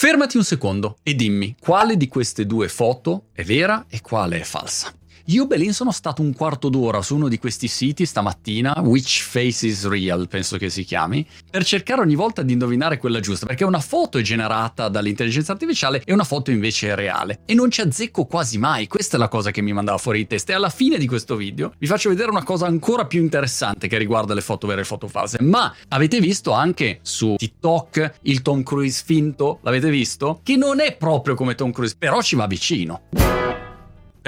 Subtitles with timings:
[0.00, 4.44] Fermati un secondo e dimmi quale di queste due foto è vera e quale è
[4.44, 4.92] falsa.
[5.30, 9.66] Io Belin sono stato un quarto d'ora su uno di questi siti stamattina, Which Face
[9.66, 13.62] is Real, penso che si chiami, per cercare ogni volta di indovinare quella giusta, perché
[13.64, 17.40] una foto è generata dall'intelligenza artificiale e una foto invece è reale.
[17.44, 20.28] E non ci azzecco quasi mai, questa è la cosa che mi mandava fuori di
[20.28, 20.52] testa.
[20.52, 23.98] E alla fine di questo video vi faccio vedere una cosa ancora più interessante che
[23.98, 25.42] riguarda le foto vere e foto false.
[25.42, 29.58] Ma avete visto anche su TikTok il Tom Cruise finto?
[29.60, 30.40] L'avete visto?
[30.42, 33.37] Che non è proprio come Tom Cruise, però ci va vicino.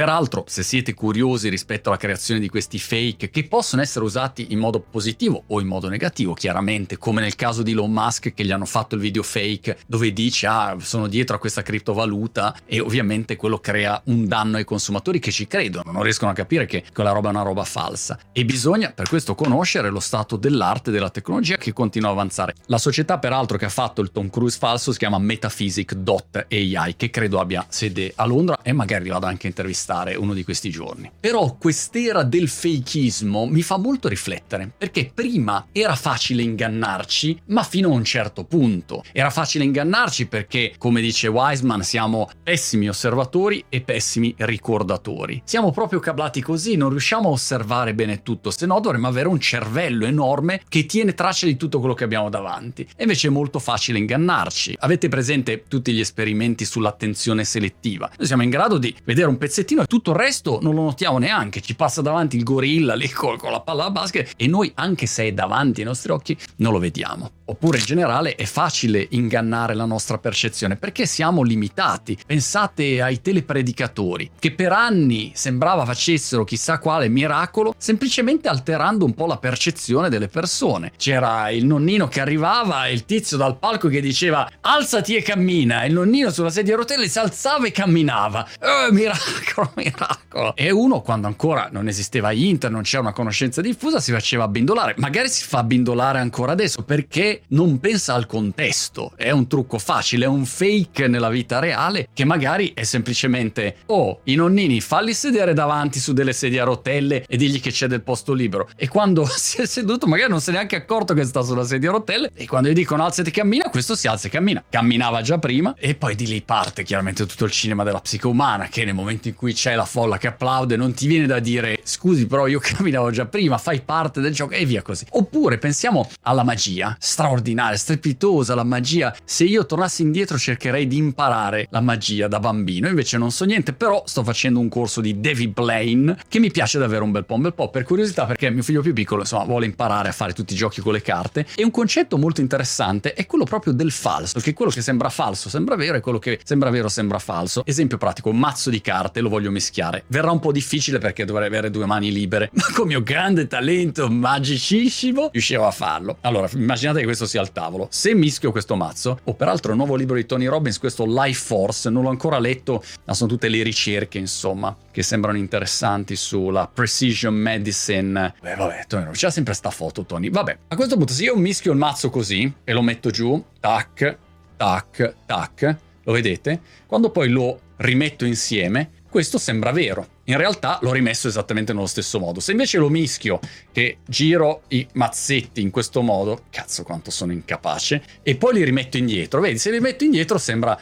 [0.01, 4.59] Peraltro, se siete curiosi rispetto alla creazione di questi fake che possono essere usati in
[4.59, 8.51] modo positivo o in modo negativo, chiaramente, come nel caso di Elon Musk che gli
[8.51, 13.37] hanno fatto il video fake dove dice ah sono dietro a questa criptovaluta e ovviamente
[13.37, 17.13] quello crea un danno ai consumatori che ci credono, non riescono a capire che quella
[17.13, 18.19] roba è una roba falsa.
[18.33, 22.55] E bisogna per questo conoscere lo stato dell'arte e della tecnologia che continua a avanzare.
[22.69, 27.39] La società peraltro che ha fatto il Tom Cruise falso si chiama Metaphysic.ai che credo
[27.39, 31.10] abbia sede a Londra e magari vado anche a intervistare stare uno di questi giorni.
[31.19, 37.88] Però quest'era del fakeismo mi fa molto riflettere, perché prima era facile ingannarci, ma fino
[37.91, 39.02] a un certo punto.
[39.11, 45.43] Era facile ingannarci perché, come dice Wiseman, siamo pessimi osservatori e pessimi ricordatori.
[45.45, 49.41] Siamo proprio cablati così, non riusciamo a osservare bene tutto, se no dovremmo avere un
[49.41, 52.83] cervello enorme che tiene traccia di tutto quello che abbiamo davanti.
[52.95, 54.77] E invece è molto facile ingannarci.
[54.79, 58.09] Avete presente tutti gli esperimenti sull'attenzione selettiva?
[58.16, 61.19] Noi siamo in grado di vedere un pezzettino e tutto il resto non lo notiamo
[61.19, 64.71] neanche, ci passa davanti il gorilla lì con, con la palla a basket e noi
[64.75, 67.31] anche se è davanti ai nostri occhi non lo vediamo.
[67.50, 72.16] Oppure in generale è facile ingannare la nostra percezione perché siamo limitati.
[72.25, 79.26] Pensate ai telepredicatori che per anni sembrava facessero chissà quale miracolo semplicemente alterando un po'
[79.26, 80.93] la percezione delle persone.
[80.97, 85.82] C'era il nonnino che arrivava e il tizio dal palco che diceva alzati e cammina
[85.82, 88.47] e il nonnino sulla sedia a rotelle si alzava e camminava.
[88.60, 90.54] Oh, miracolo, miracolo.
[90.54, 94.94] E uno quando ancora non esisteva internet, non c'era una conoscenza diffusa, si faceva bindolare.
[94.99, 99.12] Magari si fa bindolare ancora adesso perché non pensa al contesto.
[99.17, 104.21] È un trucco facile, è un fake nella vita reale che magari è semplicemente oh,
[104.25, 108.03] i nonnini falli sedere davanti su delle sedie a rotelle e digli che c'è del
[108.03, 108.69] posto libero.
[108.77, 111.91] E quando si è seduto magari non si è neanche accorto che sta sulla sedia
[111.91, 114.62] a rotelle e quando gli dicono alzati e cammina, questo si alza e cammina.
[114.69, 118.69] Camminava già prima e poi di lì parte chiaramente tutto il cinema della psiche umana
[118.69, 121.81] che nel momento in cui c'è la folla che applaude non ti viene da dire
[121.83, 125.07] scusi però io camminavo già prima, fai parte del gioco e via così.
[125.11, 129.15] Oppure pensiamo alla magia, straordinaria straordinaria, strepitosa la magia.
[129.25, 133.73] Se io tornassi indietro cercherei di imparare la magia da bambino, invece non so niente,
[133.73, 137.35] però sto facendo un corso di David Blaine che mi piace davvero un bel po',
[137.35, 140.33] un bel po' per curiosità perché mio figlio più piccolo insomma vuole imparare a fare
[140.33, 143.93] tutti i giochi con le carte e un concetto molto interessante è quello proprio del
[143.93, 147.63] falso, che quello che sembra falso sembra vero e quello che sembra vero sembra falso.
[147.65, 150.03] Esempio pratico, un mazzo di carte lo voglio mischiare.
[150.09, 154.09] Verrà un po' difficile perché dovrei avere due mani libere, ma con mio grande talento
[154.09, 156.17] magicissimo riuscirò a farlo.
[156.23, 157.89] Allora, immaginate che questo questo sia al tavolo.
[157.91, 161.91] Se mischio questo mazzo, o peraltro il nuovo libro di Tony Robbins, questo Life Force,
[161.91, 167.35] non l'ho ancora letto, ma sono tutte le ricerche, insomma, che sembrano interessanti sulla precision
[167.35, 168.35] medicine.
[168.41, 170.31] Beh, vabbè, Tony Robbins, c'è sempre sta foto, Tony.
[170.31, 174.17] Vabbè, a questo punto, se io mischio il mazzo così e lo metto giù, tac,
[174.57, 176.61] tac, tac, lo vedete?
[176.87, 180.19] Quando poi lo rimetto insieme, questo sembra vero.
[180.25, 182.41] In realtà l'ho rimesso esattamente nello stesso modo.
[182.41, 183.41] Se invece lo mischio,
[183.72, 188.97] che giro i mazzetti in questo modo, cazzo quanto sono incapace, e poi li rimetto
[188.97, 190.78] indietro, vedi, se li metto indietro sembra,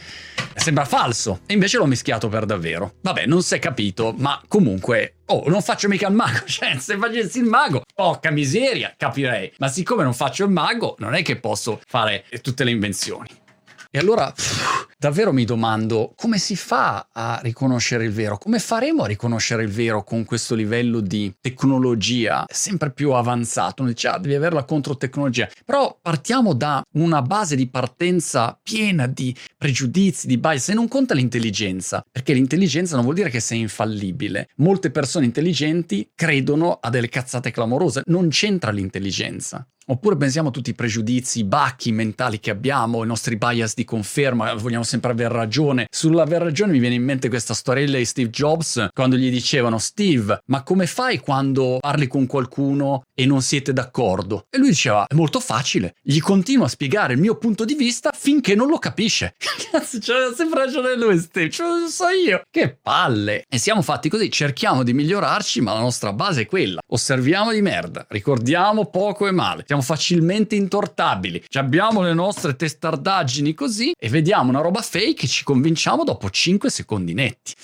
[0.55, 2.95] sembra falso, e invece l'ho mischiato per davvero.
[3.01, 6.97] Vabbè, non si è capito, ma comunque Oh, non faccio mica il mago, cioè se
[6.97, 9.53] facessi il mago, porca miseria, capirei.
[9.59, 13.29] Ma siccome non faccio il mago, non è che posso fare tutte le invenzioni.
[13.91, 14.31] E allora
[14.99, 18.37] davvero mi domando come si fa a riconoscere il vero?
[18.37, 23.81] Come faremo a riconoscere il vero con questo livello di tecnologia sempre più avanzato?
[23.81, 25.49] Uno dice, ah, devi avere la controtecnologia.
[25.65, 31.15] Però partiamo da una base di partenza piena di pregiudizi, di bias, e non conta
[31.15, 34.51] l'intelligenza, perché l'intelligenza non vuol dire che sei infallibile.
[34.57, 39.67] Molte persone intelligenti credono a delle cazzate clamorose, non c'entra l'intelligenza.
[39.91, 43.87] Oppure pensiamo a tutti i pregiudizi, i bacchi mentali che abbiamo, i nostri bias di
[43.87, 45.87] conferma, vogliamo sempre aver ragione.
[45.91, 50.43] Sull'aver ragione mi viene in mente questa storiella di Steve Jobs quando gli dicevano Steve,
[50.47, 54.47] ma come fai quando parli con qualcuno e non siete d'accordo?
[54.49, 58.13] E lui diceva, è molto facile, gli continuo a spiegare il mio punto di vista
[58.17, 59.35] finché non lo capisce.
[59.73, 62.43] Cazzo, c'è sempre ragione lui, Steve, ce lo so io.
[62.49, 63.45] Che palle.
[63.49, 66.81] E siamo fatti così, cerchiamo di migliorarci, ma la nostra base è quella.
[66.87, 73.93] Osserviamo di merda, ricordiamo poco e male, siamo facilmente intortabili, abbiamo le nostre testardaggini così
[73.99, 77.55] e vediamo una roba fake e ci convinciamo dopo 5 secondi netti.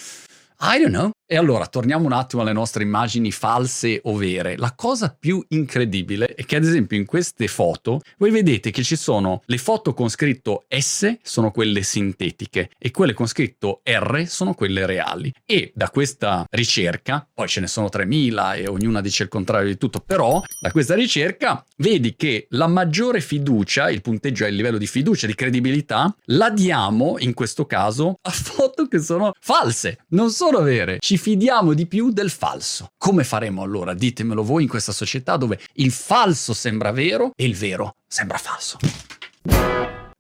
[0.61, 1.11] I don't know.
[1.35, 4.57] E allora torniamo un attimo alle nostre immagini false o vere.
[4.57, 8.95] La cosa più incredibile è che ad esempio in queste foto voi vedete che ci
[8.95, 14.55] sono le foto con scritto S sono quelle sintetiche e quelle con scritto R sono
[14.55, 15.35] quelle reali.
[15.45, 19.77] E da questa ricerca, poi ce ne sono 3000 e ognuna dice il contrario di
[19.77, 24.79] tutto, però da questa ricerca vedi che la maggiore fiducia, il punteggio è il livello
[24.79, 30.31] di fiducia, di credibilità, la diamo in questo caso a foto che sono false, non
[30.31, 30.99] sono vere.
[31.01, 32.89] Ci fidiamo di più del falso.
[32.99, 33.95] Come faremo allora?
[33.95, 38.77] Ditemelo voi in questa società dove il falso sembra vero e il vero sembra falso.